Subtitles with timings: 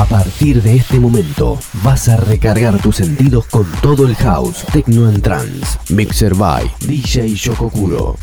[0.00, 5.06] A partir de este momento, vas a recargar tus sentidos con todo el house, techno
[5.06, 5.78] and trance.
[5.90, 8.16] Mixer by DJ Shokokuro.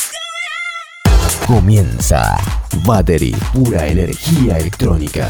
[1.46, 2.36] Comienza
[2.84, 5.30] Battery, pura energía electrónica.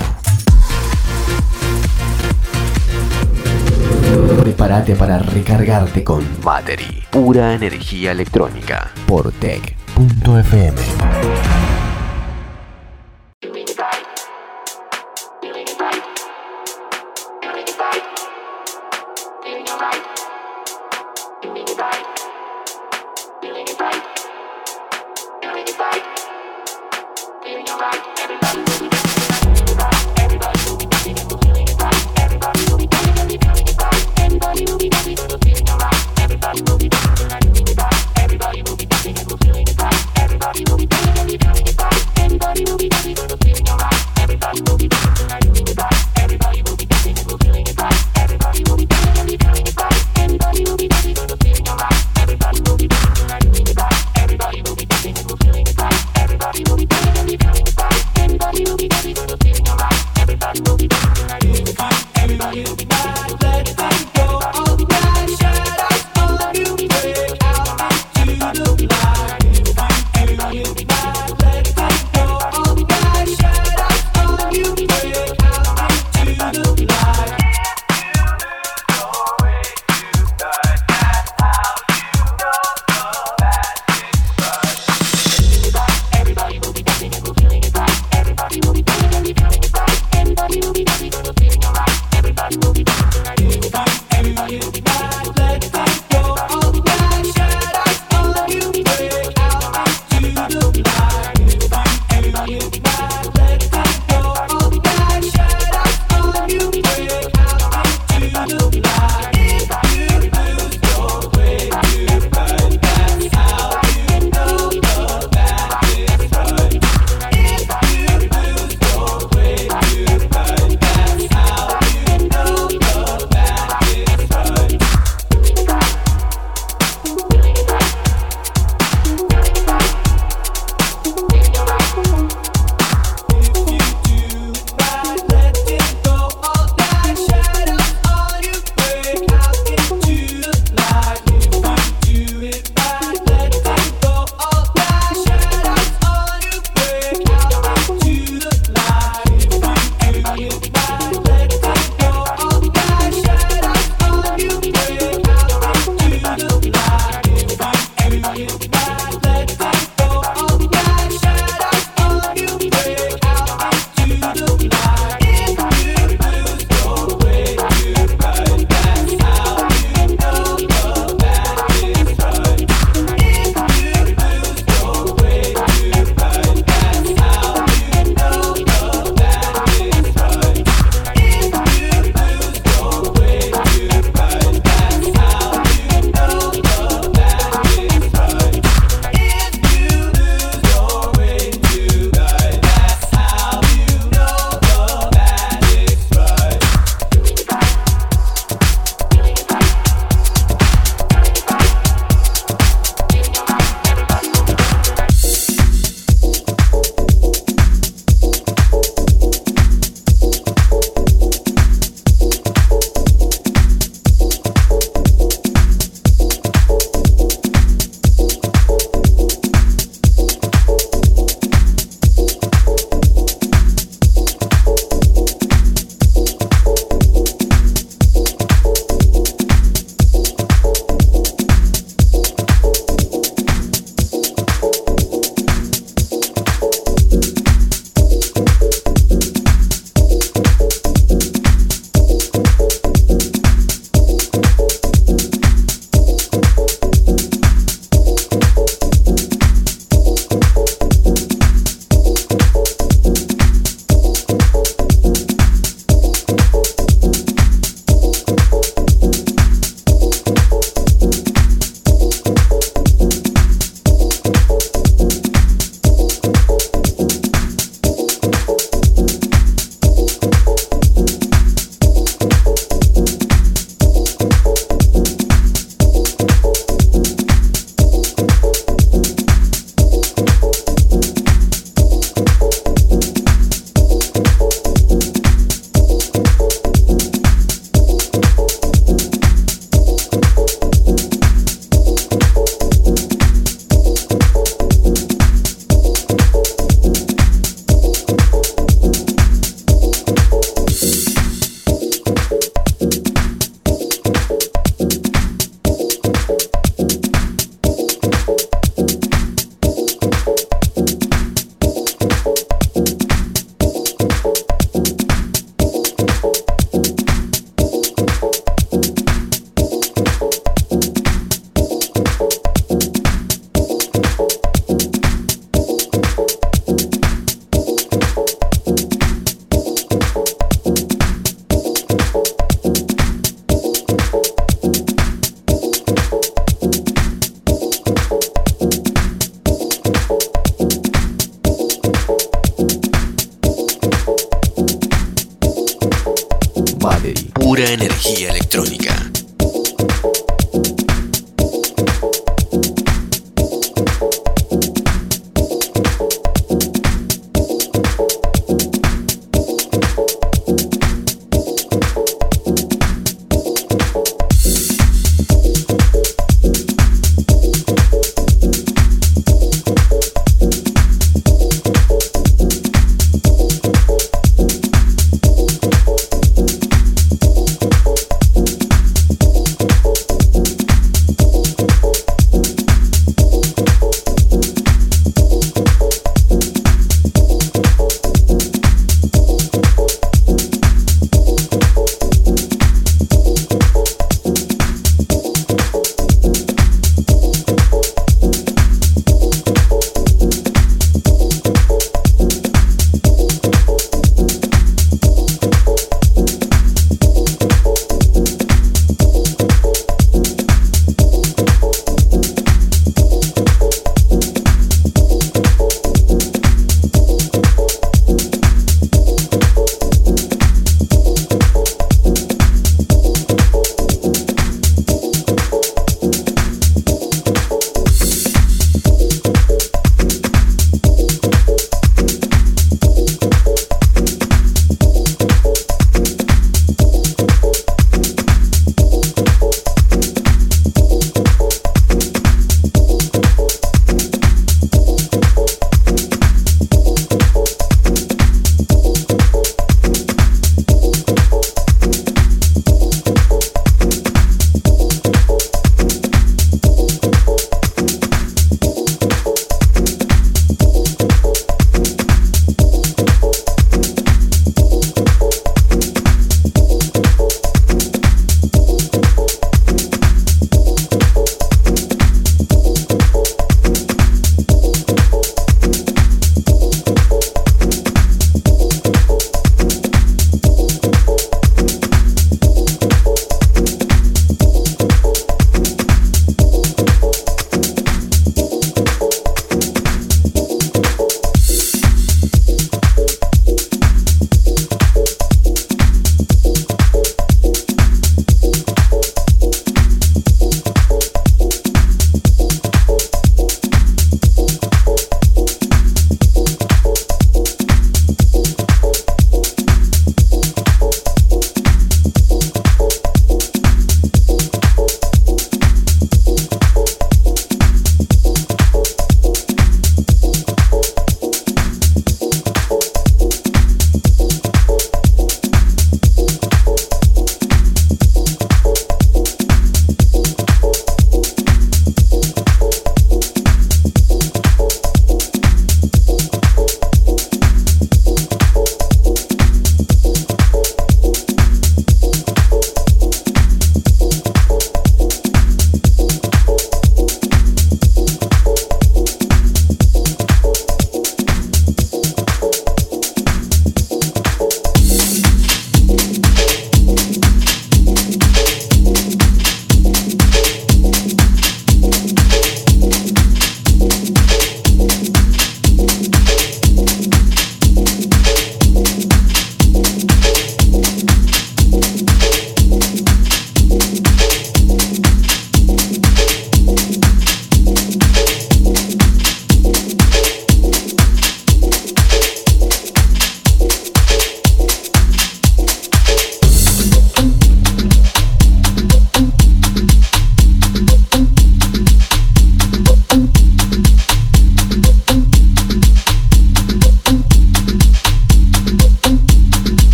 [4.39, 10.77] Prepárate para recargarte con Battery, pura energía electrónica por tech.fm.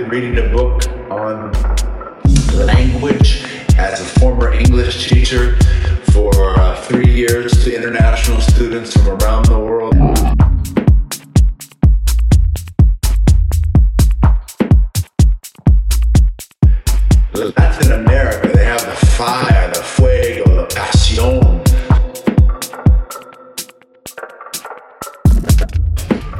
[0.00, 1.52] been reading a book on
[2.54, 3.44] language
[3.76, 5.58] as a former English teacher
[6.12, 9.94] for uh, three years to international students from around the world.
[17.58, 21.60] Latin America, they have the fire, the fuego, the pasión.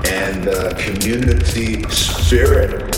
[0.07, 2.90] And the community spirit.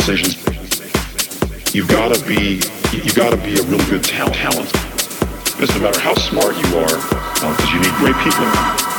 [0.00, 0.36] decisions.
[1.74, 2.60] You've got to be
[2.92, 4.70] you got to be a real good talent.
[5.54, 8.89] It doesn't matter how smart you are, uh, because you need great people.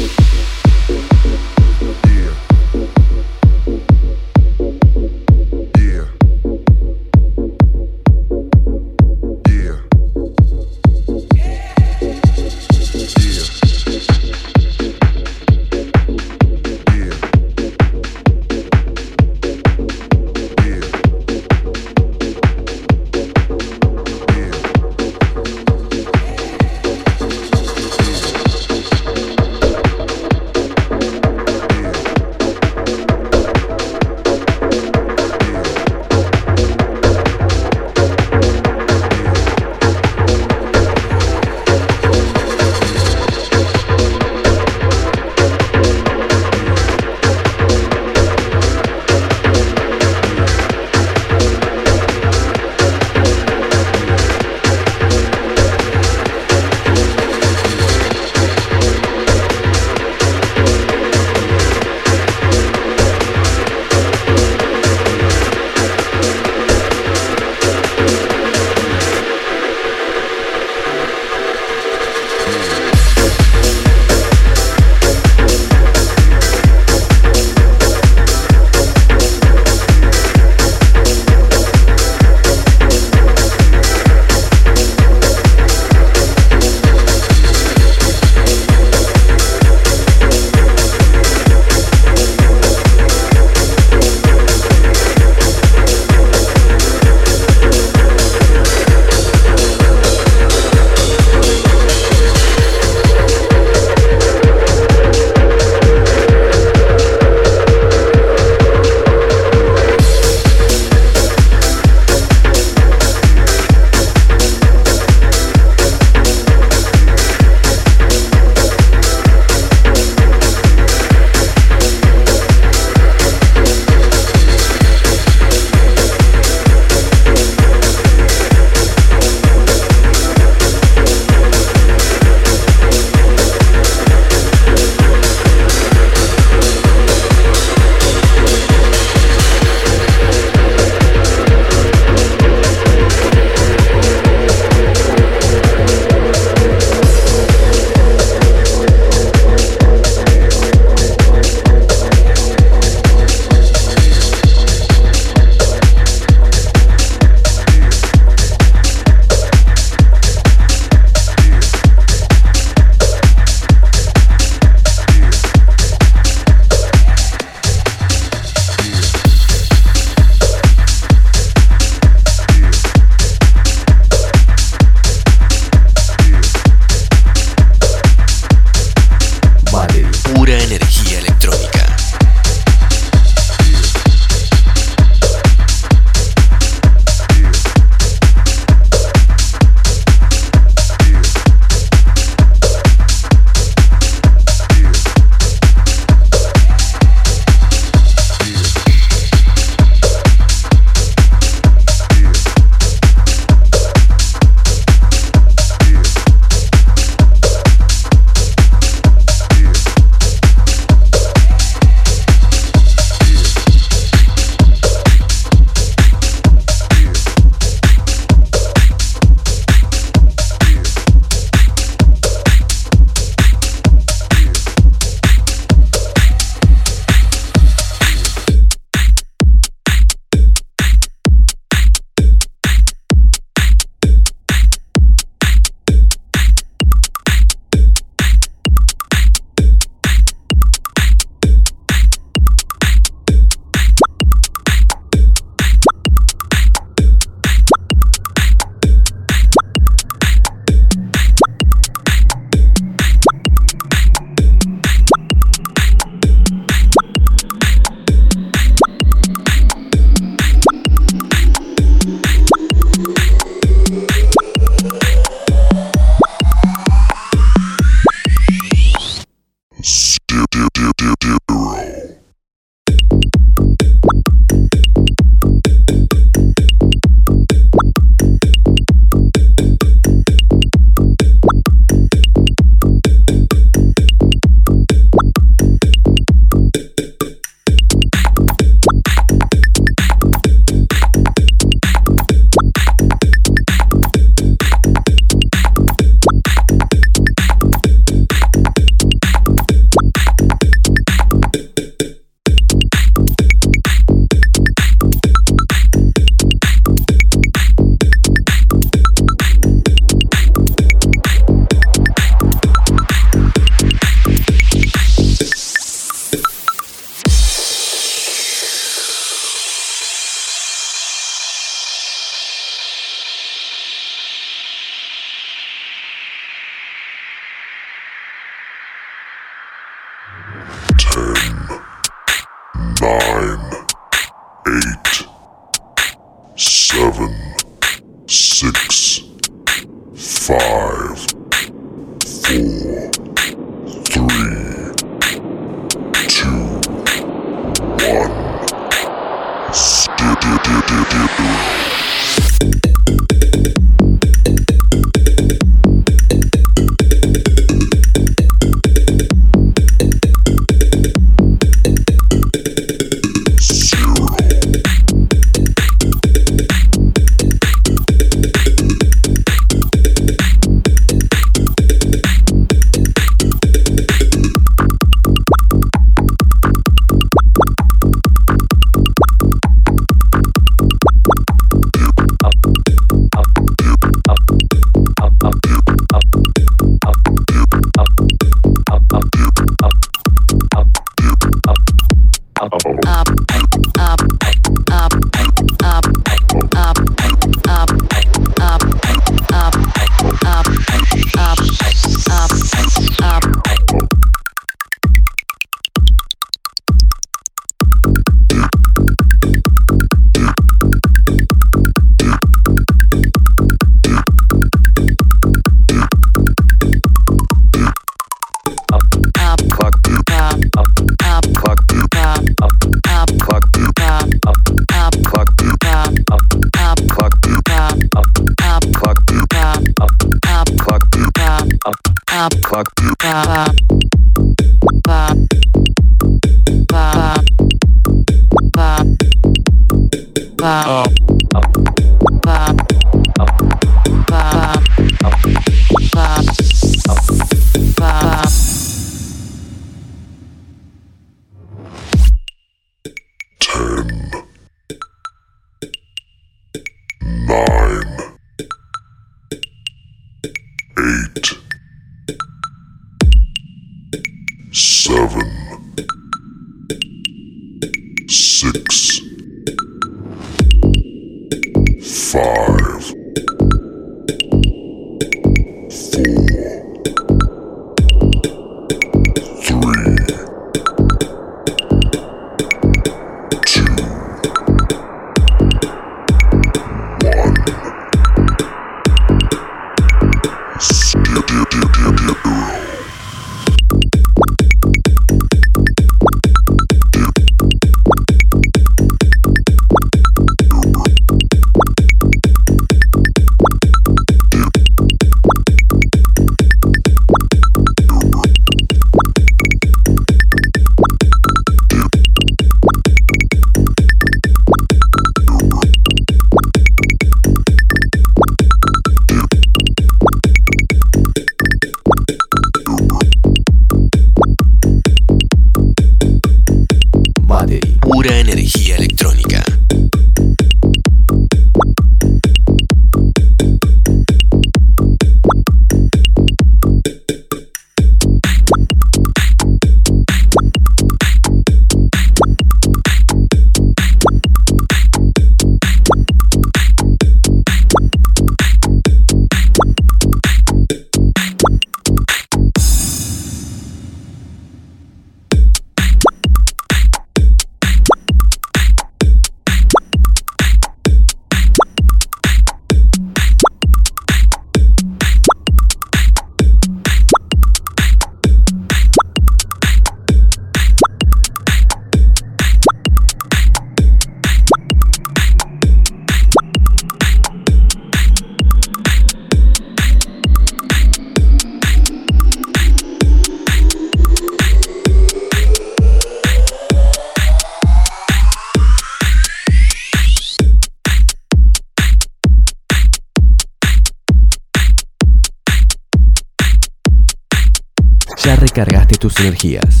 [599.40, 600.00] Energías.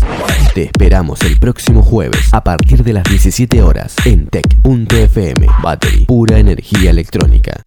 [0.54, 5.46] Te esperamos el próximo jueves a partir de las 17 horas en tech.fm.
[5.62, 6.04] Battery.
[6.04, 7.62] Pura energía electrónica.